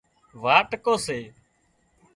[0.43, 1.19] واٽڪو سي